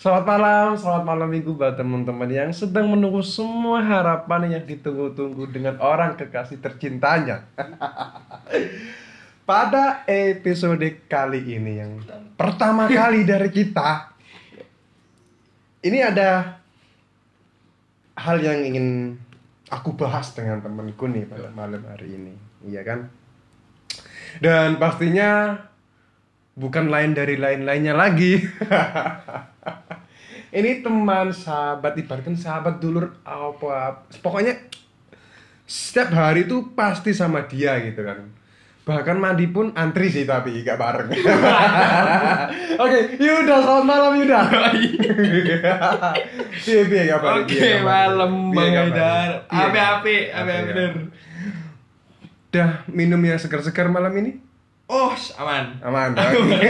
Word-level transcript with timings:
Selamat 0.00 0.24
malam, 0.32 0.68
selamat 0.80 1.04
malam 1.04 1.28
minggu 1.28 1.52
buat 1.60 1.76
teman-teman 1.76 2.32
yang 2.32 2.48
sedang 2.56 2.88
menunggu 2.88 3.20
semua 3.20 3.84
harapan 3.84 4.56
yang 4.56 4.64
ditunggu-tunggu 4.64 5.44
dengan 5.52 5.76
orang 5.76 6.16
kekasih 6.16 6.56
tercintanya. 6.56 7.44
Pada 9.44 10.00
episode 10.08 11.04
kali 11.04 11.52
ini 11.52 11.84
yang 11.84 12.00
pertama 12.32 12.88
kali 12.88 13.28
dari 13.28 13.52
kita, 13.52 14.16
ini 15.84 16.00
ada 16.00 16.56
hal 18.16 18.40
yang 18.40 18.56
ingin 18.56 19.20
aku 19.68 19.92
bahas 20.00 20.32
dengan 20.32 20.64
temanku 20.64 21.12
nih 21.12 21.28
pada 21.28 21.52
malam 21.52 21.84
hari 21.84 22.16
ini, 22.16 22.32
iya 22.64 22.80
kan? 22.88 23.12
Dan 24.40 24.80
pastinya 24.80 25.60
bukan 26.56 26.88
lain 26.88 27.12
dari 27.12 27.36
lain-lainnya 27.36 27.92
lagi. 27.92 28.40
ini 30.50 30.82
teman 30.82 31.30
sahabat 31.30 31.94
ibaratkan 31.94 32.34
sahabat 32.34 32.82
dulur 32.82 33.14
apa 33.22 34.02
pokoknya 34.18 34.58
setiap 35.64 36.10
hari 36.10 36.50
itu 36.50 36.74
pasti 36.74 37.14
sama 37.14 37.46
dia 37.46 37.78
gitu 37.78 38.02
kan 38.02 38.26
bahkan 38.82 39.22
mandi 39.22 39.46
pun 39.46 39.70
antri 39.78 40.10
sih 40.10 40.26
tapi 40.26 40.66
gak 40.66 40.74
bareng 40.74 41.14
oke 42.82 42.98
Yuda 43.22 43.56
selamat 43.62 43.84
malam 43.86 44.12
Yuda 44.18 44.40
iya 46.66 46.80
iya 46.82 47.02
kabar 47.14 47.46
Oke, 47.46 47.86
malam 47.86 48.50
Bang 48.50 48.74
Haidar. 48.74 49.46
Api-api, 49.46 50.34
api-api. 50.34 50.68
bener. 50.74 50.92
Udah 52.50 52.70
minum 52.90 53.22
yang 53.22 53.38
segar-segar 53.38 53.86
malam 53.86 54.10
ini? 54.18 54.42
Oh, 54.90 55.14
aman. 55.38 55.78
Aman. 55.86 56.10
Oke. 56.18 56.68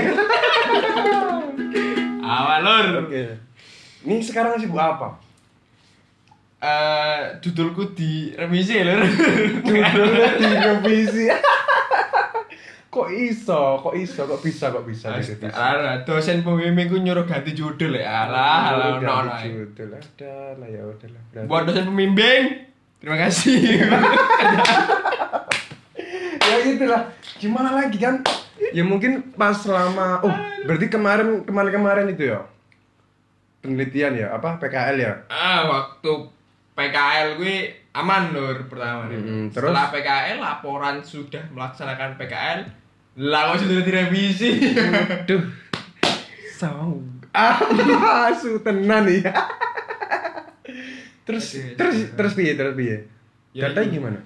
Aman, 2.20 2.58
Lur. 2.60 2.86
Oke. 3.08 3.24
Ini 4.00 4.16
sekarang 4.24 4.56
sibuk 4.56 4.80
apa? 4.80 5.20
Eh, 6.60 7.40
dudulku 7.40 7.96
di 7.96 8.32
remisi, 8.36 8.80
Lur. 8.84 9.00
Judulnya 9.66 10.28
di 10.36 10.48
revisi. 10.60 11.24
kok 12.94 13.08
iso? 13.08 13.80
Kok 13.80 13.94
iso? 13.96 14.28
Kok 14.28 14.40
bisa? 14.44 14.68
Kok 14.68 14.84
bisa 14.84 15.08
revisi? 15.12 15.40
Alah, 15.48 16.04
dosen 16.04 16.44
pembimbingku 16.44 17.00
nyuruh 17.00 17.24
ganti 17.24 17.56
judul 17.56 17.96
ya. 17.96 18.28
Alah, 18.28 18.76
alah, 18.76 18.88
no, 19.00 19.14
no. 19.24 19.32
judul. 19.40 19.96
Udah 19.96 20.56
lah 20.60 20.68
ya 20.68 20.82
udah 20.84 21.08
lah. 21.08 21.22
Berarti- 21.32 21.48
Buat 21.48 21.62
dosen 21.68 21.84
pembimbing, 21.88 22.42
terima 23.00 23.16
kasih. 23.24 23.60
ya 26.50 26.56
gitulah 26.66 27.02
gimana 27.38 27.70
lagi 27.72 27.96
kan 27.96 28.26
ya 28.74 28.82
mungkin 28.82 29.32
pas 29.38 29.54
selama 29.54 30.18
oh 30.20 30.34
berarti 30.66 30.90
kemarin 30.90 31.46
kemarin 31.46 31.70
kemarin 31.70 32.06
itu 32.10 32.34
ya 32.34 32.42
penelitian 33.60 34.16
ya 34.16 34.26
apa 34.32 34.56
PKL 34.56 34.96
ya 34.96 35.12
ah, 35.28 35.68
waktu 35.68 36.12
PKL 36.74 37.36
gue 37.36 37.56
aman, 37.92 38.32
Lur, 38.32 38.70
pertama. 38.70 39.10
nih. 39.10 39.18
Mm-mm, 39.20 39.42
terus? 39.52 39.68
Setelah 39.68 39.92
PKL, 39.92 40.38
laporan 40.40 40.96
sudah 41.04 41.42
melaksanakan 41.52 42.16
PKL, 42.16 42.60
kok 43.18 43.58
sudah 43.60 43.82
direvisi. 43.84 44.50
Duh, 45.28 45.44
song. 46.56 47.20
Ah, 47.34 47.58
su 48.40 48.58
tenan 48.64 49.06
ya. 49.10 49.34
terus 51.26 51.52
Oke, 51.54 51.76
terus 51.78 51.96
oke. 52.00 52.14
terus 52.16 52.32
piye 52.34 52.52
terus 52.58 52.74
piye? 52.74 52.96
Ya, 53.54 53.70
ini. 53.70 53.98
gimana? 54.00 54.18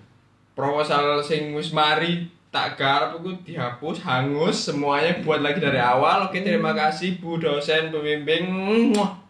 proposal 0.54 1.18
sing 1.20 1.50
wis 1.52 1.74
mari 1.74 2.30
tak 2.54 2.78
garap 2.78 3.18
aku 3.18 3.34
dihapus 3.42 3.98
hangus 4.06 4.70
semuanya 4.70 5.18
buat 5.26 5.42
lagi 5.42 5.58
dari 5.58 5.82
awal 5.82 6.30
oke 6.30 6.38
terima 6.38 6.70
kasih 6.70 7.18
bu 7.18 7.42
dosen 7.42 7.90
pembimbing 7.90 8.46
Muah. 8.94 9.23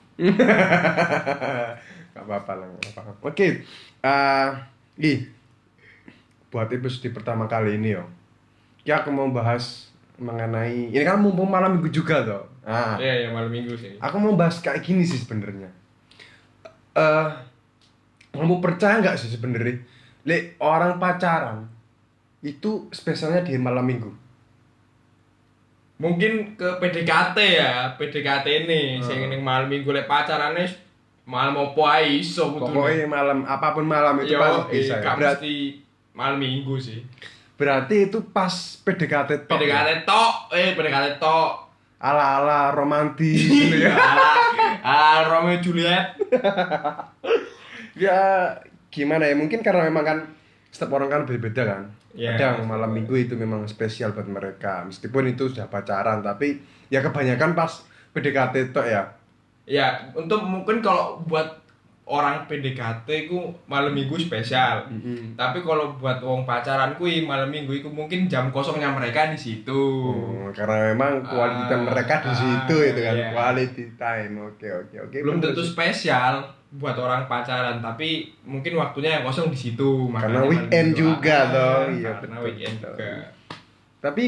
Gak 2.15 2.23
apa-apa 2.23 2.53
lah, 2.63 2.67
gak 2.79 2.93
apa-apa. 2.95 3.13
Oke, 3.27 3.67
eh, 4.03 4.49
ih, 5.03 5.19
buat 6.55 6.71
episode 6.71 7.11
pertama 7.11 7.51
kali 7.51 7.75
ini 7.75 7.99
yo, 7.99 8.07
ya 8.87 9.03
aku 9.03 9.11
mau 9.11 9.27
bahas 9.35 9.91
mengenai 10.15 10.95
ini 10.95 11.03
kan 11.03 11.19
mumpung 11.19 11.51
malam 11.51 11.75
minggu 11.75 11.91
juga 11.91 12.23
toh. 12.23 12.47
Ah, 12.63 12.95
iya 13.03 13.27
ya 13.27 13.29
malam 13.35 13.51
minggu 13.51 13.75
sih 13.75 13.99
aku 13.99 14.17
mau 14.23 14.39
bahas 14.39 14.63
kayak 14.63 14.87
gini 14.87 15.03
sih 15.03 15.19
sebenarnya. 15.19 15.67
Eh, 16.95 17.29
kamu 18.31 18.63
percaya 18.63 19.03
nggak 19.03 19.19
sih 19.19 19.35
sebenarnya, 19.35 19.83
le 20.23 20.55
orang 20.63 21.03
pacaran 21.03 21.67
itu 22.47 22.87
spesialnya 22.95 23.43
di 23.43 23.59
malam 23.59 23.83
minggu. 23.83 24.24
Mungkin 25.95 26.55
ke 26.55 26.69
PDKT 26.77 27.37
ya 27.55 27.73
PDKT 27.95 28.67
nih 28.67 28.87
Hmm. 28.97 29.05
sing 29.05 29.19
ning 29.25 29.41
malam 29.41 29.67
minggu 29.67 29.89
lek 29.89 30.05
pacarane 30.05 30.67
malam 31.25 31.55
opo 31.57 31.83
ae 31.83 32.19
iso 32.19 32.53
Pokoknya 32.53 33.07
malam 33.07 33.43
apa 33.45 33.73
pun 33.73 33.85
malam 33.85 34.19
itu 34.19 34.35
Yo, 34.35 34.39
pasti 34.39 34.77
bisa. 34.77 34.95
eh, 34.95 35.01
ya. 35.01 35.15
mesti 35.15 35.55
malam 36.13 36.37
minggu 36.37 36.75
sih 36.77 37.01
berarti 37.55 38.11
itu 38.11 38.19
pas 38.29 38.51
PDKT 38.77 39.47
tok. 39.47 39.49
ya? 39.49 39.51
PDKT 39.55 39.91
tok 40.05 40.35
eh 40.53 40.75
PDKT 40.75 41.07
tok 41.17 41.51
ala-ala 41.97 42.69
romantis 42.71 43.47
gitu 43.49 43.79
ya. 43.81 43.95
ala 43.95 44.29
ala 44.83 45.19
Romeo 45.25 45.57
Juliet 45.59 46.19
ya 47.97 48.19
gimana 48.91 49.25
ya 49.25 49.35
mungkin 49.35 49.61
karena 49.61 49.87
memang 49.87 50.05
kan 50.05 50.19
setiap 50.75 50.91
orang 50.99 51.07
kan 51.07 51.23
berbeda 51.23 51.63
kan? 51.63 51.83
Ada 52.19 52.59
yang 52.59 52.67
malam 52.67 52.91
minggu 52.91 53.15
itu 53.15 53.39
memang 53.39 53.63
spesial 53.71 54.11
buat 54.11 54.27
mereka. 54.27 54.83
Meskipun 54.83 55.31
itu 55.31 55.47
sudah 55.47 55.71
pacaran 55.71 56.19
tapi 56.19 56.59
ya 56.91 56.99
kebanyakan 56.99 57.55
pas 57.55 57.87
PDKT 58.11 58.75
tok 58.75 58.87
ya. 58.91 59.03
Ya, 59.65 60.13
untuk 60.13 60.43
mungkin 60.45 60.83
kalau 60.83 61.23
buat 61.25 61.64
orang 62.05 62.45
PDKT 62.45 63.09
ku 63.25 63.49
malam 63.65 63.91
minggu 63.91 64.13
spesial. 64.19 64.85
Tapi 65.33 65.59
kalau 65.61 65.97
buat 65.97 66.21
wong 66.21 66.45
pacaran 66.45 66.93
kui 66.95 67.25
malam 67.25 67.49
minggu 67.49 67.73
itu 67.75 67.89
mungkin 67.89 68.29
jam 68.29 68.53
kosongnya 68.53 68.93
mereka 68.93 69.33
di 69.33 69.37
situ. 69.37 69.83
Hmm, 70.13 70.53
karena 70.53 70.93
memang 70.93 71.25
quality 71.25 71.65
time 71.65 71.81
Ah, 71.81 71.89
mereka 71.89 72.15
di 72.21 72.29
ah, 72.29 72.37
situ 72.37 72.77
itu 72.85 73.01
kan 73.01 73.17
iya. 73.17 73.29
quality 73.33 73.85
time 73.97 74.33
oke 74.39 74.69
oke 74.69 74.97
oke 75.01 75.17
Belum 75.17 75.41
bener 75.41 75.57
tentu 75.57 75.65
spesial 75.65 76.45
buat 76.75 76.93
orang 76.95 77.25
pacaran, 77.25 77.79
tapi 77.79 78.29
mungkin 78.43 78.75
waktunya 78.75 79.17
yang 79.17 79.25
kosong 79.25 79.49
di 79.49 79.57
situ. 79.57 80.11
Karena 80.11 80.45
weekend 80.45 80.93
juga 80.93 81.37
Ah, 81.41 81.49
toh. 81.49 81.81
Iya, 81.89 82.13
karena 82.19 82.37
betul, 82.37 82.45
weekend 82.45 82.77
juga. 82.79 83.11
tapi 83.99 84.25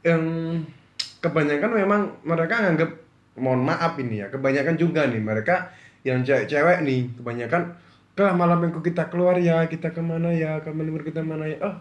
yang 0.00 0.22
kebanyakan 1.18 1.70
memang 1.74 2.02
mereka 2.22 2.62
nganggap 2.62 2.90
mohon 3.34 3.62
maaf 3.62 3.98
ini 3.98 4.22
ya 4.22 4.30
kebanyakan 4.30 4.74
juga 4.74 5.06
nih 5.06 5.18
mereka 5.18 5.74
yang 6.02 6.22
cewek-cewek 6.22 6.82
nih 6.82 7.10
kebanyakan 7.14 7.62
ke 8.12 8.24
malam 8.34 8.58
minggu 8.58 8.78
kita 8.80 9.06
keluar 9.06 9.38
ya 9.38 9.64
kita 9.64 9.90
ke 9.90 10.00
mana 10.00 10.30
ya 10.30 10.58
malam 10.64 10.90
minggu 10.90 11.06
kita 11.06 11.22
mana 11.22 11.46
ya 11.46 11.58
oh 11.60 11.74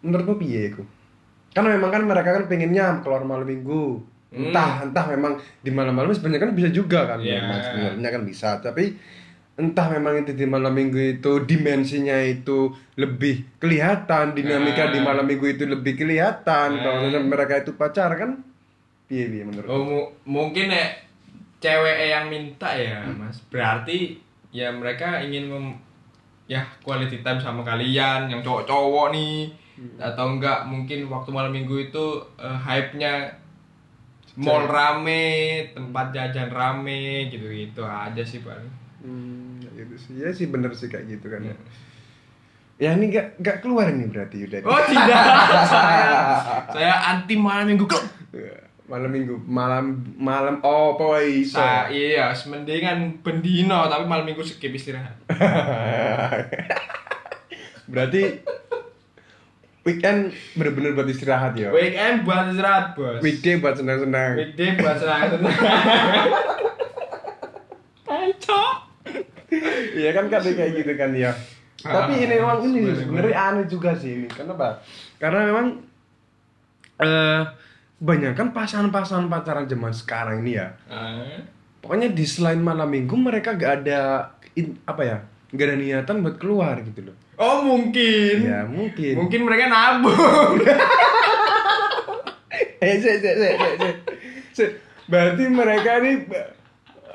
menurutmu 0.00 0.36
piye 0.36 0.70
itu 0.70 0.82
karena 1.52 1.72
memang 1.72 1.90
kan 1.90 2.02
mereka 2.04 2.30
kan 2.32 2.44
pengennya 2.46 3.00
keluar 3.00 3.22
malam 3.22 3.44
minggu 3.44 4.00
Hmm. 4.26 4.50
entah 4.50 4.82
entah 4.82 5.06
memang 5.06 5.38
di 5.62 5.70
malam-malam 5.70 6.10
sebenarnya 6.10 6.50
kan 6.50 6.52
bisa 6.52 6.68
juga 6.68 7.06
kan 7.06 7.22
Iya. 7.22 7.40
memang 7.40 7.60
sebenarnya 7.62 8.10
kan 8.10 8.22
bisa 8.26 8.50
tapi 8.58 8.98
entah 9.54 9.86
memang 9.88 10.18
itu 10.18 10.34
di 10.34 10.44
malam 10.44 10.74
minggu 10.74 10.98
itu 11.16 11.46
dimensinya 11.46 12.18
itu 12.20 12.68
lebih 12.98 13.46
kelihatan 13.56 14.34
dinamika 14.34 14.90
Nah. 14.90 14.92
di 14.92 15.00
malam 15.00 15.24
minggu 15.24 15.46
itu 15.46 15.64
lebih 15.64 15.94
kelihatan 15.94 16.68
Nah. 16.74 16.82
kalau 16.82 17.22
mereka 17.22 17.62
itu 17.62 17.72
pacar 17.72 18.18
kan 18.18 18.42
piye 19.06 19.30
piye 19.30 19.46
menurut 19.46 19.70
Oh, 19.70 19.80
mu- 19.86 20.10
mungkin 20.26 20.74
ya 20.74 20.84
cewek 21.66 21.98
yang 22.06 22.30
minta 22.30 22.70
ya, 22.70 23.02
Mas. 23.10 23.42
Berarti 23.50 24.14
ya 24.54 24.70
mereka 24.70 25.18
ingin 25.18 25.50
mem- 25.50 25.78
ya 26.46 26.62
quality 26.80 27.20
time 27.20 27.42
sama 27.42 27.60
kalian 27.60 28.30
yang 28.30 28.40
cowok-cowok 28.40 29.10
nih. 29.10 29.50
Atau 29.98 30.38
enggak 30.38 30.64
mungkin 30.64 31.10
waktu 31.10 31.28
malam 31.28 31.50
minggu 31.50 31.90
itu 31.90 32.04
eh, 32.38 32.58
hype-nya 32.62 33.34
mall 34.36 34.64
rame, 34.64 35.26
tempat 35.72 36.12
jajan 36.12 36.48
rame 36.48 37.26
gitu-gitu 37.26 37.82
aja 37.82 38.20
sih 38.20 38.40
paling. 38.40 38.72
hmm, 39.00 39.64
gitu 39.74 39.94
sih. 39.96 40.12
Ya 40.16 40.30
sih 40.30 40.46
bener 40.46 40.70
sih 40.72 40.86
kayak 40.86 41.08
gitu 41.08 41.26
kan. 41.26 41.42
Ya. 41.42 41.52
Hmm. 41.52 41.66
ya 42.76 42.90
ini 42.92 43.08
gak 43.08 43.40
gak 43.40 43.64
keluar 43.64 43.88
nih 43.88 44.04
berarti 44.04 44.44
udah 44.44 44.60
Oh 44.60 44.80
tidak, 44.84 45.24
saya 45.72 46.12
saya 46.68 46.92
anti 47.08 47.32
malam 47.32 47.64
minggu 47.66 47.88
kok. 47.88 48.04
Malam 48.86 49.10
minggu 49.10 49.34
malam 49.42 49.98
malam 50.14 50.62
oh 50.62 50.94
boy 50.94 51.42
so 51.42 51.58
Sa 51.58 51.90
iya, 51.90 52.30
mendingan 52.46 53.18
bendino 53.18 53.90
tapi 53.90 54.06
malam 54.06 54.22
minggu 54.22 54.46
skip 54.46 54.70
istirahat. 54.70 55.10
berarti 57.90 58.42
weekend 59.82 60.30
bener-bener 60.54 60.94
buat 60.94 61.06
istirahat 61.06 61.54
ya 61.54 61.70
Weekend 61.70 62.22
buat 62.26 62.50
istirahat, 62.50 62.94
Bos. 62.94 63.22
weekday 63.22 63.58
buat 63.58 63.74
senang-senang 63.74 64.34
Weekday 64.38 64.74
buat 64.78 64.98
senang-senang. 64.98 65.54
Kacau. 68.06 68.66
Iya 69.94 70.10
kan 70.14 70.30
kan 70.30 70.42
kayak 70.42 70.72
gitu 70.78 70.92
kan 70.94 71.10
ya. 71.10 71.34
Tapi 71.82 72.12
Ah, 72.14 72.22
ini 72.22 72.34
memang 72.38 72.58
ini 72.66 72.90
sebenarnya 72.94 73.34
aneh 73.34 73.66
juga 73.66 73.94
sih 73.94 74.22
ini. 74.22 74.28
Kenapa? 74.30 74.78
Karena 75.18 75.46
memang 75.46 75.66
eh 77.02 77.42
kebanyakan 77.98 78.52
pasangan-pasangan 78.52 79.26
pacaran 79.26 79.64
zaman 79.64 79.90
sekarang 79.90 80.36
ini 80.40 80.52
ya 80.54 80.68
Ah. 80.86 81.40
pokoknya 81.80 82.10
di 82.10 82.22
selain 82.22 82.60
malam 82.60 82.86
minggu 82.86 83.14
mereka 83.14 83.52
gak 83.52 83.82
ada 83.82 84.30
in- 84.52 84.76
apa 84.82 85.02
ya 85.02 85.16
gak 85.48 85.66
ada 85.66 85.76
niatan 85.76 86.20
buat 86.20 86.36
keluar 86.36 86.76
gitu 86.82 87.02
loh 87.02 87.16
Oh 87.36 87.60
mungkin. 87.62 88.36
ya 88.42 88.64
mungkin 88.64 89.12
Mungkin 89.14 89.40
mereka 89.42 89.68
nabung. 89.68 90.56
eh 92.78 92.96
se 92.96 93.12
se 93.14 93.30
se 93.30 93.48
se, 93.52 93.88
se. 94.52 94.64
Berarti 95.06 95.44
mereka 95.46 96.00
ini 96.00 96.24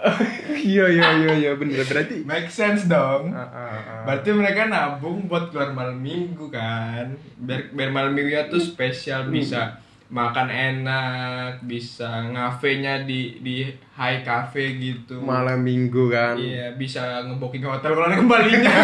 iya 0.63 0.85
iya 0.87 1.07
iya 1.15 1.31
iya 1.35 1.51
bener 1.53 1.81
berarti 1.83 2.21
Make 2.21 2.49
sense 2.49 2.85
dong. 2.85 3.29
Ah, 3.29 3.41
ah, 3.41 3.49
ah. 3.65 4.01
Berarti 4.03 4.29
mereka 4.31 4.65
nabung 4.65 5.25
buat 5.25 5.49
keluar 5.49 5.73
malam 5.73 5.97
minggu 5.97 6.49
kan. 6.49 7.17
Biar, 7.35 7.69
biar 7.69 7.89
malam 7.89 8.13
minggunya 8.13 8.45
tuh 8.45 8.57
spesial 8.57 9.25
bisa 9.27 9.77
makan 10.11 10.47
enak, 10.47 11.63
bisa 11.63 12.03
ngafenya 12.27 13.01
di 13.01 13.39
di 13.39 13.63
high 13.91 14.19
cafe 14.21 14.75
gitu. 14.75 15.17
malam 15.17 15.57
minggu 15.57 16.07
kan 16.07 16.35
Iya, 16.35 16.75
bisa 16.75 16.99
ngebooking 17.23 17.63
hotel 17.63 17.91
kalau 17.91 18.11
kembalinya. 18.11 18.67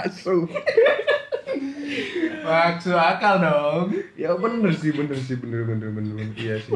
asu 0.00 0.46
Maksud 2.40 2.94
akal 2.94 3.36
dong. 3.38 3.84
ya 4.14 4.32
bener 4.34 4.70
sih 4.70 4.90
bener 4.90 5.16
sih 5.16 5.36
bener 5.36 5.62
bener 5.62 5.88
bener, 5.88 6.12
bener. 6.14 6.34
iya 6.34 6.56
sih 6.56 6.72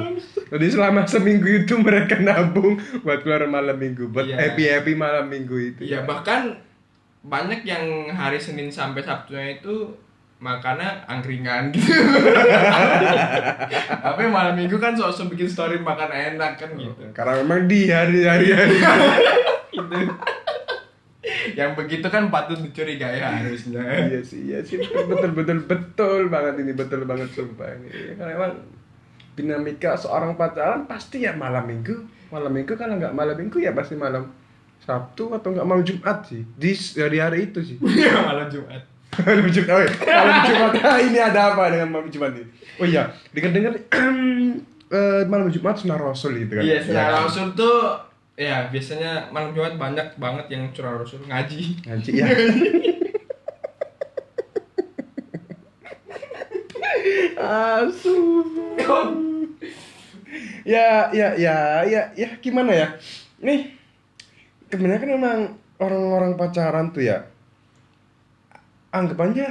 jadi 0.46 0.66
selama 0.66 1.04
seminggu 1.04 1.46
itu 1.58 1.76
mereka 1.76 2.16
nabung 2.18 2.76
buat 3.00 3.20
keluar 3.20 3.44
malam 3.46 3.74
minggu 3.74 4.08
buat 4.08 4.24
Iya. 4.24 4.36
happy 4.38 4.64
happy 4.66 4.92
malam 4.94 5.26
minggu 5.26 5.56
itu 5.66 5.80
Iya, 5.84 6.04
bahkan 6.04 6.56
banyak 7.22 7.64
yang 7.64 7.84
hari 8.10 8.36
Senin 8.36 8.68
sampai 8.68 9.00
Sabtunya 9.00 9.56
itu 9.56 9.88
makannya 10.44 11.08
angkringan 11.08 11.72
gitu. 11.72 11.88
Tapi 14.04 14.22
malam 14.28 14.54
minggu 14.54 14.76
kan 14.76 14.92
sok-sok 14.92 15.32
bikin 15.32 15.48
story 15.48 15.80
makan 15.80 16.12
enak 16.12 16.60
kan 16.60 16.70
gitu. 16.76 17.00
karena 17.16 17.40
memang 17.40 17.64
di 17.64 17.88
hari 17.88 18.28
hari 18.28 18.48
hari 18.52 18.76
Gitu. 19.74 19.96
yang 21.56 21.72
begitu 21.74 22.06
kan 22.06 22.28
patut 22.28 22.60
dicurigai 22.60 23.18
harusnya. 23.18 23.80
iya 24.06 24.20
sih 24.20 24.40
iya 24.46 24.60
sih 24.60 24.76
betul 24.78 25.08
betul 25.08 25.30
betul 25.32 25.58
betul 25.64 26.20
banget 26.28 26.60
ini 26.60 26.72
betul 26.72 27.02
banget 27.02 27.32
sumpah 27.32 27.74
ini 27.74 27.88
Iya, 27.90 28.12
karena 28.14 28.32
emang 28.36 28.52
dinamika 29.34 29.96
seorang 29.96 30.36
pacaran 30.36 30.86
pasti 30.86 31.24
ya 31.24 31.34
malam 31.34 31.66
minggu 31.66 31.96
malam 32.30 32.52
minggu 32.52 32.76
kalau 32.76 32.94
nggak 32.94 33.10
malam 33.10 33.34
minggu 33.34 33.58
ya 33.58 33.72
pasti 33.72 33.96
malam 33.96 34.30
Sabtu 34.78 35.32
atau 35.32 35.48
nggak 35.50 35.64
malam 35.64 35.82
Jumat 35.82 36.22
sih 36.22 36.44
di 36.54 36.70
hari-hari 36.94 37.50
itu 37.50 37.58
sih 37.64 37.76
Iya, 37.80 38.14
malam 38.20 38.46
Jumat. 38.46 38.93
Malam 39.22 39.46
Jumat 39.50 39.70
oh, 39.70 39.80
iya. 39.84 39.92
malam 40.10 40.38
Jumat. 40.48 40.72
Ah, 40.82 40.98
ini 40.98 41.18
ada 41.20 41.40
apa 41.54 41.62
dengan 41.70 41.88
malam 41.94 42.08
Jumat 42.10 42.34
ini? 42.34 42.46
Oh 42.82 42.86
iya 42.86 43.12
dengar 43.30 43.50
dengar 43.54 43.72
eh, 44.90 45.22
malam 45.30 45.48
Jumat 45.52 45.78
sunnah 45.78 45.98
Rasul 45.98 46.42
gitu 46.42 46.58
kan? 46.58 46.64
Iya, 46.66 46.78
Ya 46.78 46.82
secara 46.82 47.10
kan? 47.14 47.22
Rasul 47.28 47.46
tuh 47.54 47.78
ya 48.34 48.66
biasanya 48.68 49.30
malam 49.30 49.54
Jumat 49.54 49.78
banyak 49.78 50.18
banget 50.18 50.46
yang 50.50 50.66
curah 50.74 50.98
Rasul. 50.98 51.22
Ngaji. 51.26 51.86
ngaji 51.86 52.10
ya 52.20 52.26
asu 57.44 58.16
ya 60.64 61.12
ya 61.12 61.28
ya 61.36 61.56
ya 61.84 62.02
ya 62.16 62.28
gimana 62.40 62.72
ya? 62.72 62.88
Nih 63.44 63.76
kebanyakan 64.72 65.08
memang 65.20 65.38
orang-orang 65.78 66.32
pacaran 66.40 66.90
tuh 66.90 67.04
ya 67.04 67.28
anggapannya 68.94 69.50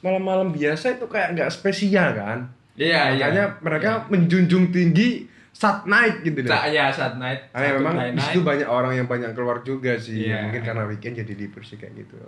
malam-malam 0.00 0.50
biasa 0.50 0.98
itu 0.98 1.06
kayak 1.06 1.32
nggak 1.32 1.48
spesial 1.48 2.12
kan 2.12 2.50
Iya, 2.74 3.14
iya. 3.14 3.30
makanya 3.30 3.44
mereka 3.62 3.90
menjunjung 4.10 4.68
tinggi 4.68 5.30
saat 5.54 5.86
night 5.86 6.20
gitu 6.20 6.42
deh 6.42 6.50
Sa 6.50 6.66
ya 6.66 6.90
saat 6.90 7.14
night. 7.14 7.46
Ah, 7.54 7.62
ya, 7.62 7.70
satu 7.70 7.78
memang 7.78 7.94
night 7.94 8.14
situ 8.18 8.42
banyak 8.42 8.66
orang 8.66 8.92
yang 8.92 9.06
banyak 9.06 9.30
keluar 9.30 9.62
juga 9.62 9.94
sih. 9.94 10.26
Iya. 10.26 10.50
Mungkin 10.50 10.66
karena 10.66 10.82
weekend 10.82 11.14
jadi 11.14 11.30
libur 11.32 11.62
sih 11.62 11.78
kayak 11.78 11.94
gitu. 11.94 12.18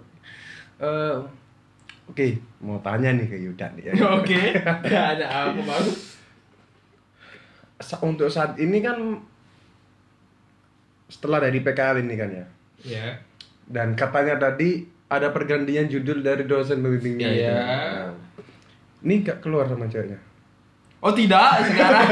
Eh, 0.78 1.18
Oke, 2.06 2.38
mau 2.62 2.78
tanya 2.78 3.10
nih 3.10 3.26
ke 3.26 3.34
Yuda 3.34 3.66
nih 3.74 3.90
ya. 3.90 3.92
Oke, 4.22 4.54
ada 4.86 5.26
apa? 5.50 5.74
Sa- 7.76 7.98
Untuk 8.00 8.30
saat 8.30 8.54
ini 8.56 8.78
kan 8.78 9.18
setelah 11.06 11.38
dari 11.40 11.58
PKL 11.58 12.02
ini 12.02 12.14
kan 12.14 12.30
ya. 12.30 12.46
Ya. 12.86 13.06
Dan 13.66 13.98
katanya 13.98 14.38
tadi 14.40 14.86
ada 15.06 15.30
pergantian 15.30 15.86
judul 15.86 16.18
dari 16.20 16.42
dosen 16.44 16.82
pembimbingnya. 16.82 17.30
Iya. 17.30 17.58
Ini 19.06 19.14
gak 19.22 19.38
keluar 19.38 19.70
sama 19.70 19.86
ceweknya. 19.86 20.18
Oh 20.98 21.14
tidak, 21.14 21.62
sekarang. 21.70 22.06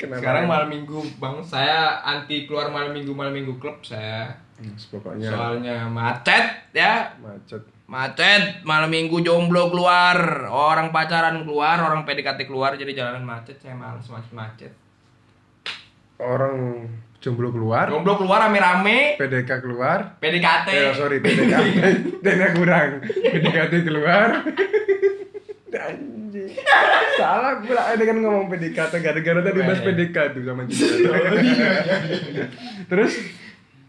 Kenapa? 0.00 0.16
sekarang 0.24 0.44
malam 0.48 0.68
minggu 0.72 0.98
bang, 1.20 1.36
saya 1.44 2.00
anti 2.00 2.48
keluar 2.48 2.72
malam 2.72 2.96
minggu 2.96 3.12
malam 3.12 3.36
minggu 3.36 3.60
klub 3.60 3.84
saya. 3.84 4.32
Hmm, 4.56 4.72
Pokoknya 4.76 5.28
Soalnya 5.28 5.76
macet 5.88 6.72
ya, 6.72 7.12
macet. 7.20 7.60
macet 7.84 8.64
malam 8.64 8.88
minggu 8.88 9.20
jomblo 9.20 9.68
keluar, 9.68 10.48
orang 10.48 10.88
pacaran 10.88 11.44
keluar, 11.44 11.76
orang 11.80 12.08
PDKT 12.08 12.48
keluar, 12.48 12.76
jadi 12.76 12.92
jalanan 12.96 13.24
macet. 13.24 13.60
Saya 13.60 13.76
males 13.76 14.08
macet 14.08 14.32
macet. 14.32 14.72
Orang 16.16 16.88
jomblo 17.20 17.52
keluar, 17.52 17.92
Jomblo 17.92 18.16
keluar 18.16 18.48
rame-rame, 18.48 19.20
PDK 19.20 19.50
keluar, 19.60 20.16
PDKT. 20.18 20.68
Eh, 20.72 20.92
sorry, 20.96 21.20
PDKT. 21.20 21.76
Dana 22.24 22.46
kurang. 22.56 22.90
PDKT 23.04 23.74
keluar. 23.84 24.28
Anjing. 25.70 26.50
Salah 27.14 27.62
pula 27.62 27.94
dengan 27.94 28.16
ngomong 28.26 28.46
PDKT 28.48 28.92
gara-gara 29.00 29.40
tadi 29.40 29.60
bahas 29.60 29.80
Iya. 29.80 29.86
PDK 29.86 30.16
tuh 30.34 30.42
sama 30.42 30.62
Citra. 30.66 31.18
Terus 32.90 33.12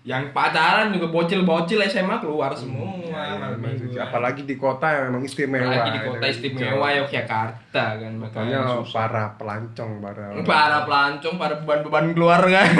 Yang 0.01 0.33
pacaran 0.33 0.89
juga 0.89 1.07
bocil-bocil 1.07 1.77
SMA 1.85 2.17
keluar 2.17 2.49
semua 2.57 2.89
Ya, 3.05 3.37
minggu. 3.53 3.85
sih. 3.85 4.01
apalagi 4.01 4.49
di 4.49 4.57
kota 4.57 4.89
yang 4.89 5.13
memang 5.13 5.21
istimewa. 5.23 5.69
Apalagi 5.69 5.91
di 5.91 6.01
kota 6.01 6.23
ya, 6.25 6.31
istimewa 6.31 6.87
Yogyakarta 6.97 7.83
kan 8.01 8.13
Makanya 8.17 8.59
susah. 8.81 8.97
para 8.97 9.23
pelancong, 9.37 9.91
para 10.01 10.25
para 10.41 10.77
pelancong, 10.83 11.35
para 11.37 11.53
beban-beban 11.61 12.17
keluarga. 12.17 12.61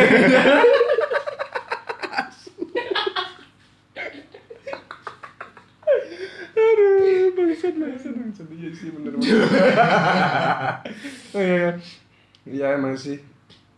Aduh, 6.51 7.31
bangsat, 7.33 7.73
bangsat, 7.73 8.13
bangsat. 8.13 8.47
Iya 8.51 8.69
sih, 8.73 8.89
bener 8.91 9.13
bener. 9.15 9.39
oh, 11.35 11.41
iya, 11.41 11.55
iya. 11.55 11.71
Iya, 12.43 12.65
emang 12.75 12.95
sih. 12.97 13.17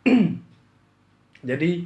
Jadi, 1.50 1.86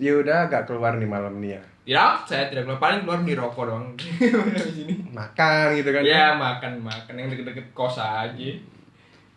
ya 0.00 0.12
udah 0.16 0.48
gak 0.48 0.64
keluar 0.64 0.96
nih 0.96 1.06
malam 1.06 1.36
nih 1.38 1.60
ya. 1.60 1.62
Tidak, 1.84 2.14
saya 2.24 2.44
tidak 2.48 2.64
keluar. 2.64 2.80
Paling 2.80 3.00
keluar 3.04 3.20
beli 3.20 3.34
rokok. 3.36 3.66
Di 4.00 4.72
sini. 4.72 4.94
Makan 5.12 5.76
gitu 5.76 5.90
kan. 5.92 6.02
Ya 6.06 6.32
makan 6.32 6.80
makan 6.80 7.14
yang 7.20 7.28
deket-deket 7.28 7.66
kos 7.76 8.00
aja. 8.00 8.50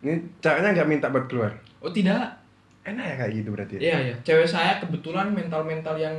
Ini 0.04 0.14
ceweknya 0.40 0.72
nggak 0.72 0.88
minta 0.88 1.12
buat 1.12 1.28
keluar. 1.28 1.52
Oh 1.84 1.92
tidak. 1.92 2.40
Enak 2.84 3.04
ya 3.04 3.14
kayak 3.20 3.32
gitu 3.36 3.48
berarti. 3.52 3.74
Iya 3.80 3.98
ya. 4.12 4.14
Cewek 4.24 4.48
saya 4.48 4.80
kebetulan 4.80 5.32
mental-mental 5.32 5.96
yang 6.00 6.16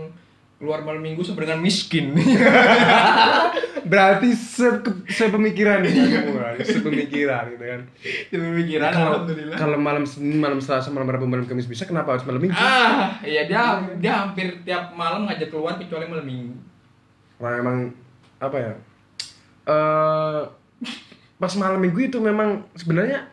keluar 0.62 0.82
malam 0.82 1.02
minggu 1.02 1.22
sebenarnya 1.22 1.58
miskin. 1.62 2.14
Berarti 3.86 4.34
se 4.34 4.66
sepemikiran 5.08 5.80
nih 5.80 5.94
semua, 5.94 6.58
sepemikiran 6.58 7.44
gitu 7.54 7.66
kan. 7.66 7.82
Itu 8.02 8.36
pemikiran 8.36 8.90
Kalau 8.90 9.10
alhamdulillah. 9.22 9.58
kalau 9.58 9.78
malam 9.78 10.04
Senin, 10.04 10.38
malam 10.38 10.58
Selasa, 10.58 10.90
malam 10.90 11.06
Rabu, 11.06 11.24
malam 11.24 11.46
Kamis 11.46 11.66
bisa, 11.66 11.86
kenapa 11.86 12.12
harus 12.12 12.26
malam 12.26 12.42
Minggu? 12.42 12.56
Ah, 12.56 13.22
iya 13.22 13.46
dia 13.46 13.62
dia 13.96 14.14
hampir 14.20 14.62
tiap 14.62 14.90
malam 14.92 15.26
ngajak 15.26 15.48
keluar 15.48 15.78
kecuali 15.78 16.06
malam 16.06 16.26
minggu. 16.26 16.56
Wah, 17.38 17.54
emang 17.56 17.94
apa 18.38 18.58
ya? 18.58 18.74
Eh 19.66 20.42
pas 21.36 21.54
malam 21.56 21.78
Minggu 21.78 22.00
itu 22.02 22.18
memang 22.18 22.64
sebenarnya 22.74 23.28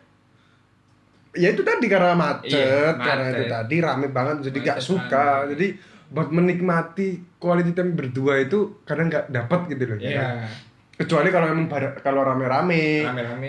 ya 1.33 1.49
itu 1.49 1.61
tadi 1.61 1.89
karena 1.89 2.13
macet, 2.13 2.53
Iya, 2.53 2.93
karena 2.93 3.25
itu 3.31 3.43
tadi 3.47 3.75
rame 3.79 4.07
banget 4.07 4.45
jadi 4.45 4.57
gak 4.61 4.77
Macet 4.77 4.85
suka. 4.85 5.09
banget. 5.09 5.49
Jadi 5.57 5.67
buat 6.13 6.29
menikmati 6.29 7.19
quality 7.35 7.71
time 7.71 7.91
berdua 7.91 8.39
itu 8.39 8.79
kadang 8.83 9.07
nggak 9.07 9.27
dapat 9.27 9.59
gitu 9.67 9.83
loh. 9.85 9.97
Iya. 9.97 10.47
kecuali 10.93 11.27
kalau 11.27 11.47
emang 11.47 11.65
bar- 11.65 11.97
kalau 11.97 12.21
rame-rame 12.21 13.01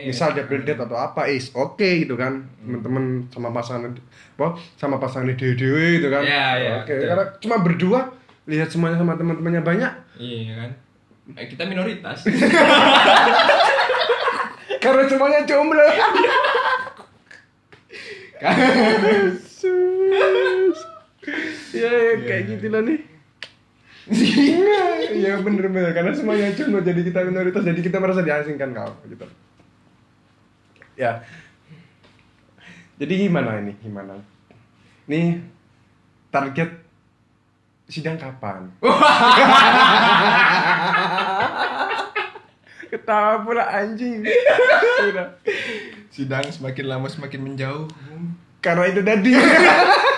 misal 0.03 0.33
double 0.33 0.63
date 0.63 0.81
atau 0.81 0.97
apa 0.97 1.29
is 1.29 1.51
oke 1.53 1.77
gitu 1.77 2.15
kan 2.15 2.41
temen-temen 2.59 3.29
sama 3.29 3.51
pasangan 3.51 3.91
apa 4.35 4.47
sama 4.75 4.97
pasangan 4.97 5.29
dewe 5.31 5.53
dewe 5.53 5.85
gitu 5.95 6.09
kan 6.09 6.25
Iya, 6.25 6.47
iya, 6.57 6.71
oke 6.81 6.89
betul. 6.89 7.07
karena 7.07 7.25
cuma 7.39 7.55
berdua 7.61 8.01
lihat 8.47 8.67
semuanya 8.67 8.97
sama 8.97 9.15
teman-temannya 9.15 9.61
banyak 9.61 9.93
Iya 10.17 10.53
kan. 10.57 10.71
Eh, 11.35 11.47
kita 11.47 11.63
minoritas. 11.65 12.25
karena 14.83 15.03
semuanya 15.05 15.43
jomblo 15.43 15.85
Sus. 19.45 20.54
Ya, 21.75 21.91
ya 21.91 22.15
kayak 22.23 22.43
gitu 22.55 22.67
lah 22.71 22.83
nih 22.87 23.01
Iya 25.15 25.41
bener-bener 25.41 25.97
karena 25.97 26.13
semuanya 26.13 26.53
cuma 26.53 26.85
jadi 26.85 27.01
kita 27.01 27.25
minoritas 27.25 27.65
jadi 27.65 27.81
kita 27.81 27.97
merasa 27.97 28.21
diasingkan 28.21 28.77
kau 28.77 28.93
gitu. 29.09 29.25
Ya. 30.93 31.25
Jadi 33.01 33.27
gimana 33.27 33.65
ini? 33.65 33.73
Gimana? 33.81 34.21
Nih 35.09 35.41
target 36.29 36.69
sidang 37.89 38.21
kapan? 38.21 38.69
Ketawa 42.93 43.41
pula 43.41 43.65
anjing. 43.73 44.21
Sidang 46.13 46.45
semakin 46.53 46.85
lama 46.93 47.09
semakin 47.09 47.41
menjauh. 47.41 47.89
Karena 48.61 48.85
itu 48.93 49.01
tadi. 49.01 49.33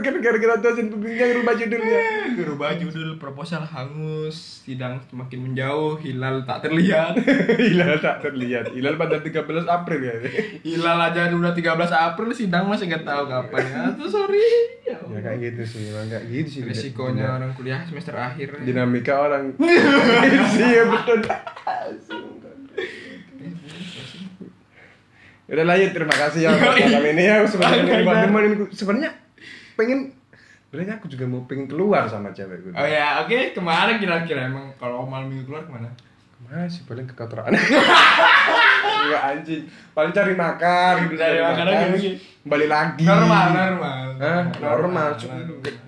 Gara-gara 0.00 0.16
gara-gara 0.16 0.56
dosen 0.58 0.88
pembimbing 0.88 1.44
rubah 1.44 1.54
judulnya. 1.54 2.00
Berubah 2.34 2.70
judul 2.80 3.20
proposal 3.20 3.62
hangus, 3.62 4.64
sidang 4.64 4.96
semakin 5.06 5.38
menjauh, 5.44 6.00
hilal 6.00 6.42
tak 6.48 6.64
terlihat. 6.64 7.20
Hilal 7.60 8.00
tak 8.00 8.24
terlihat. 8.24 8.72
Hilal 8.72 8.96
pada 8.96 9.20
13 9.20 9.44
April 9.68 10.00
ya. 10.00 10.16
Hilal 10.64 10.98
aja 10.98 11.28
udah 11.30 11.52
13 11.52 11.76
April, 11.92 12.28
sidang 12.32 12.64
masih 12.64 12.88
nggak 12.88 13.04
tahu 13.04 13.28
kapan. 13.28 13.60
Ya, 13.60 13.82
tuh 13.94 14.08
sorry. 14.08 14.40
Ya, 14.88 14.96
Ya 14.96 15.20
kayak 15.20 15.38
gitu 15.52 15.62
sih, 15.68 15.82
emang 15.92 16.08
kayak 16.08 16.24
gitu 16.32 16.48
sih. 16.48 16.60
Resikonya 16.64 17.36
orang 17.36 17.52
kuliah 17.52 17.84
semester 17.84 18.16
akhir. 18.16 18.64
dinamika 18.64 19.14
orang 19.20 19.54
sih 20.50 20.68
ya 20.76 20.84
betul 20.88 21.20
udah 25.50 25.64
lanjut 25.66 25.90
terima 25.90 26.14
kasih 26.14 26.46
ya 26.46 26.50
buat 26.54 26.78
malam 26.78 27.04
ini 27.10 27.22
ya 27.26 27.36
sebenarnya 27.42 27.90
sebenarnya 28.70 29.10
pengen 29.80 30.12
sebenarnya 30.62 30.94
aku 30.94 31.08
juga 31.08 31.24
mau 31.24 31.40
pengen 31.42 31.64
keluar 31.66 32.04
sama 32.04 32.30
cewek 32.30 32.60
gue 32.60 32.72
Oh 32.72 32.84
ya, 32.86 33.18
oke. 33.18 33.32
Ke 33.50 33.60
mana 33.60 33.96
kira-kira 33.96 34.44
emang 34.44 34.68
kalau 34.76 35.02
malam 35.02 35.26
minggu 35.26 35.44
keluar 35.44 35.64
ke 35.64 35.72
mana? 35.72 35.88
ke 36.30 36.46
mana 36.46 36.64
sih 36.64 36.84
paling 36.84 37.04
ke 37.04 37.12
kotoran 37.12 37.48
enggak 37.50 39.22
anjing 39.30 39.62
paling 39.90 40.08
cari 40.10 40.32
makan 40.32 40.92
gitu 41.04 41.14
Cari 41.14 41.38
makan 41.38 41.64
terus 41.66 41.90
mungkin. 41.90 42.14
balik 42.42 42.68
lagi 42.68 43.04
Normal, 43.04 43.46
normal. 43.50 43.98
Hah? 44.16 44.42
normal 44.54 45.08
juga, 45.14 45.36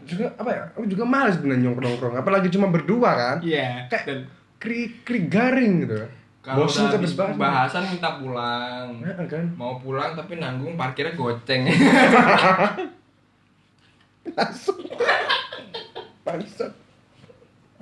juga 0.02 0.26
apa 0.34 0.50
ya 0.50 0.62
aku 0.68 0.84
juga 0.86 1.04
males 1.04 1.36
sebenarnya 1.36 1.62
nongkrong 1.62 1.88
nongkrong 1.90 2.14
apalagi 2.18 2.48
cuma 2.48 2.68
berdua 2.68 3.10
kan 3.12 3.36
Iya. 3.40 3.86
kayak 3.86 4.04
Dan 4.04 4.18
kri 4.58 4.80
kri 5.00 5.26
garing 5.26 5.82
gitu 5.82 6.04
kalau 6.40 6.56
bosan 6.60 6.84
udah 6.84 6.98
terus 6.98 6.98
habis 6.98 7.12
bahas 7.14 7.30
pembahasan 7.32 7.82
minta 7.88 8.10
pulang. 8.18 8.86
Nah, 8.98 9.24
kan 9.24 9.44
Mau 9.54 9.78
pulang 9.78 10.10
tapi 10.12 10.36
nanggung 10.36 10.74
parkirnya 10.74 11.14
goceng. 11.14 11.64
langsung. 14.30 14.78
Bangsat. 16.22 16.70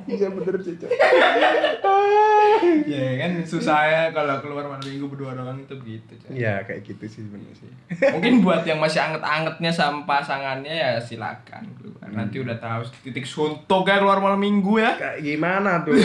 Iya 0.09 0.33
bener 0.33 0.57
cica 0.65 0.89
ya 2.89 3.05
kan 3.21 3.31
susah 3.45 3.81
ya 3.89 4.03
kalau 4.13 4.41
keluar 4.45 4.65
malam 4.69 4.85
minggu 4.85 5.07
berdua 5.09 5.37
doang 5.37 5.61
itu 5.61 5.75
begitu. 5.81 6.13
Iya 6.29 6.65
kayak 6.65 6.85
gitu 6.85 7.05
sih 7.09 7.21
sebenarnya 7.25 7.55
sih. 7.57 7.71
Mungkin 8.13 8.45
buat 8.45 8.63
yang 8.67 8.81
masih 8.81 9.01
anget-angetnya 9.01 9.73
sama 9.73 10.05
pasangannya 10.05 10.73
ya 10.73 10.91
silakan 11.01 11.65
keluar. 11.79 12.09
Nanti 12.11 12.37
udah 12.43 12.57
tahu 12.61 12.83
titik 13.05 13.25
suntuk 13.25 13.89
ya 13.89 14.01
keluar 14.01 14.21
malam 14.21 14.41
minggu 14.41 14.81
ya. 14.81 14.97
kayak 14.97 15.21
gimana 15.25 15.85
tuh? 15.85 15.97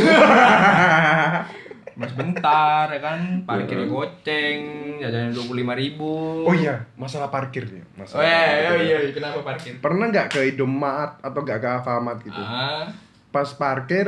Mas 2.00 2.12
bentar 2.12 2.92
ya 2.92 3.00
kan? 3.00 3.20
Parkirnya 3.48 3.88
goceng, 3.88 4.85
jajannya 4.98 5.32
dua 5.32 5.46
puluh 5.46 5.60
lima 5.60 5.74
ribu. 5.74 6.10
oh 6.44 6.52
iya 6.52 6.76
masalah 6.96 7.28
parkir 7.28 7.64
nih 7.66 7.82
Oh 7.82 8.00
masalah 8.00 8.24
iya, 8.24 8.36
iya, 8.36 8.70
parkir. 8.70 8.86
iya, 8.86 8.98
iya, 9.00 9.12
kenapa 9.12 9.40
parkir? 9.42 9.74
pernah 9.80 10.06
nggak 10.08 10.28
ke 10.30 10.40
Indomaret 10.50 11.14
atau 11.20 11.40
nggak 11.42 11.60
ke 11.60 11.68
Alfamart 11.70 12.20
gitu 12.22 12.38
Ah, 12.38 12.88
pas 13.30 13.50
parkir 13.52 14.08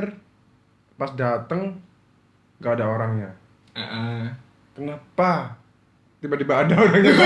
pas 0.94 1.12
dateng 1.12 1.77
nggak 2.58 2.74
ada 2.74 2.86
orangnya 2.88 3.29
ah. 3.74 4.25
kenapa 4.74 5.53
tiba-tiba 6.17 6.65
ada 6.65 6.74
orangnya 6.75 7.13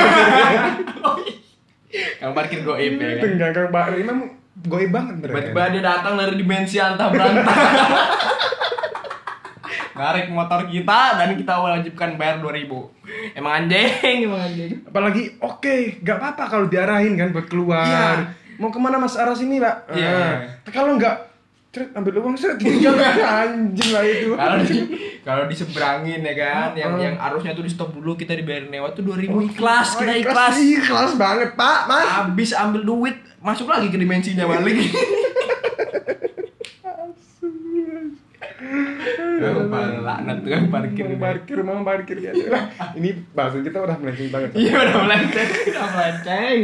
Kamu 2.22 2.32
parkir 2.32 2.62
goib 2.62 2.94
ya 2.96 3.18
kan? 3.18 3.24
Tenggang 3.26 3.52
kang 3.52 3.68
Pak 3.68 3.86
emang 3.98 4.20
goib 4.64 4.92
banget 4.92 5.16
mereka 5.18 5.34
Tiba-tiba 5.44 5.62
dia 5.70 5.82
datang 5.84 6.14
dari 6.16 6.36
dimensi 6.38 6.78
antah 6.78 7.08
berantah. 7.10 7.52
Narik 9.94 10.28
motor 10.28 10.64
kita 10.66 11.02
dan 11.16 11.34
kita 11.34 11.54
wajibkan 11.56 12.16
bayar 12.16 12.40
2000 12.40 12.68
Emang 13.34 13.54
anjing, 13.58 14.18
emang 14.24 14.42
anjing. 14.42 14.72
apalagi 14.84 15.24
oke 15.38 15.76
nggak 16.00 16.18
apa-apa 16.18 16.44
kalau 16.48 16.66
diarahin 16.66 17.14
kan 17.14 17.30
buat 17.30 17.46
keluar 17.46 17.84
Iya. 17.84 18.32
mau 18.56 18.68
ke 18.68 18.78
mana 18.78 18.96
mas 18.96 19.14
arah 19.14 19.34
sini 19.34 19.58
pak 19.58 19.92
Iya. 19.92 20.10
Ah, 20.10 20.36
kalau 20.66 20.96
nggak 20.96 21.16
ceret 21.70 21.92
ambil 21.94 22.20
uang 22.20 22.36
seret 22.36 22.56
tinggal 22.58 22.96
anjing 23.00 23.90
lah 23.90 24.04
itu 24.04 24.30
Kalau 24.34 24.56
di 24.60 24.78
kalau 25.22 25.44
diseberangin 25.46 26.20
ya 26.20 26.34
kan, 26.34 26.70
yang 26.74 26.92
Ah. 26.92 27.02
yang 27.02 27.16
arusnya 27.18 27.52
tuh 27.52 27.62
di 27.62 27.70
stop 27.70 27.92
dulu 27.92 28.14
kita 28.14 28.34
dibayar 28.34 28.66
nyewa 28.66 28.90
tuh 28.90 29.06
2000 29.06 29.38
ikhlas, 29.46 29.94
Oh, 29.94 30.00
kita 30.00 30.18
ikhlas. 30.18 30.56
ikhlas 30.58 31.12
banget 31.16 31.54
pak 31.54 31.86
mas 31.86 32.08
Habis 32.08 32.52
ambil 32.54 32.82
duit, 32.82 33.16
masuk 33.38 33.68
lagi 33.68 33.88
ke 33.88 33.96
dimensinya 33.96 34.44
balik. 34.46 34.82
laknat 40.12 40.38
tukang 40.44 40.68
parkir. 40.68 41.06
mau 41.08 41.18
parkir 41.24 41.58
mau 41.64 41.82
parkir 41.88 42.18
ya 42.20 42.32
ini 43.00 43.10
bahasan 43.32 43.64
kita 43.64 43.80
udah 43.80 43.96
melenceng 43.96 44.30
banget 44.30 44.50
Iya 44.60 44.76
udah 44.76 44.96
melenceng, 45.08 45.50
udah 45.72 45.88
melenceng. 45.96 46.60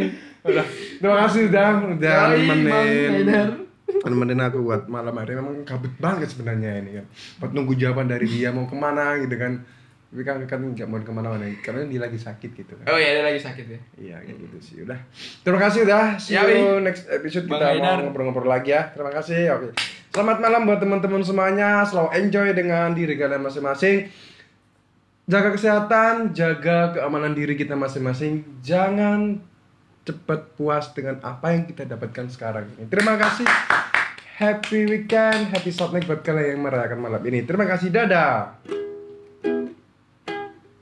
udah. 0.47 0.65
Terima 0.99 1.15
kasih 1.27 1.41
udah 1.51 1.67
udah 1.95 2.17
Bang 2.35 4.11
nemenin. 4.11 4.37
Aku 4.47 4.59
buat 4.63 4.87
malam 4.91 5.15
hari. 5.15 5.35
Memang 5.35 5.63
kabut 5.63 5.91
banget 5.99 6.31
sebenarnya 6.31 6.83
ini 6.83 6.91
kan 7.01 7.05
buat 7.39 7.51
nunggu 7.55 7.73
jawaban 7.79 8.07
dari 8.11 8.27
dia 8.27 8.51
mau 8.51 8.67
ke 8.67 8.75
mana 8.75 9.15
gitu 9.19 9.35
kan. 9.39 9.63
Tapi 10.07 10.23
kan 10.23 10.39
kan 10.47 10.59
nggak 10.63 10.87
mau 10.87 11.03
ke 11.03 11.11
mana-mana 11.11 11.43
karena 11.59 11.83
dia 11.83 11.99
lagi 11.99 12.15
sakit 12.15 12.51
gitu 12.55 12.73
kan. 12.79 12.85
Oh 12.87 12.95
iya, 12.95 13.19
dia 13.19 13.23
lagi 13.27 13.43
sakit 13.43 13.65
ya. 13.67 13.79
iya 13.99 14.15
kayak 14.23 14.37
gitu 14.39 14.57
sih. 14.63 14.75
Udah. 14.87 14.99
Terima 15.43 15.59
kasih 15.59 15.79
udah 15.83 16.03
see 16.15 16.35
you 16.39 16.79
next 16.79 17.07
episode. 17.11 17.43
Kita 17.47 17.75
mau 17.79 18.07
ngobrol-ngobrol 18.07 18.47
lagi 18.47 18.71
ya. 18.71 18.91
Terima 18.95 19.11
kasih. 19.11 19.51
Oke 19.55 19.96
selamat 20.17 20.41
malam 20.41 20.65
buat 20.65 20.81
teman-teman 20.81 21.21
semuanya. 21.21 21.85
Selalu 21.85 22.09
enjoy 22.17 22.49
dengan 22.57 22.89
diri 22.89 23.13
kalian 23.13 23.37
masing-masing. 23.37 24.09
Jaga 25.29 25.53
kesehatan 25.53 26.33
jaga 26.33 26.97
keamanan 26.97 27.37
diri 27.37 27.53
kita 27.53 27.77
masing-masing. 27.77 28.41
Jangan 28.65 29.37
cepat 30.09 30.57
puas 30.57 30.89
dengan 30.97 31.21
apa 31.21 31.53
yang 31.53 31.69
kita 31.69 31.85
dapatkan 31.85 32.33
sekarang 32.33 32.65
ini. 32.65 32.89
Terima 32.89 33.13
kasih. 33.13 33.45
Happy 34.41 34.89
weekend. 34.89 35.53
Happy 35.53 35.69
Sabtu 35.69 36.01
buat 36.09 36.25
kalian 36.25 36.57
yang 36.57 36.65
merayakan 36.65 36.97
malam 36.97 37.21
ini. 37.21 37.45
Terima 37.45 37.69
kasih. 37.69 37.93
Dadah 37.93 38.57